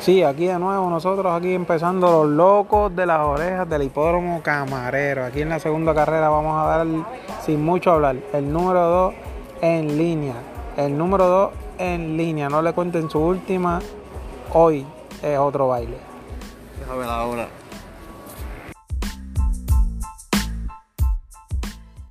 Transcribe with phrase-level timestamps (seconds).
[0.00, 5.26] Sí, aquí de nuevo nosotros aquí empezando los locos de las orejas del hipódromo camarero.
[5.26, 6.86] Aquí en la segunda carrera vamos a dar
[7.44, 9.14] sin mucho hablar el número 2
[9.60, 10.36] en línea.
[10.78, 12.48] El número 2 en línea.
[12.48, 13.80] No le cuenten su última.
[14.54, 14.86] Hoy
[15.22, 15.98] es otro baile.
[16.78, 17.48] Déjame la hora.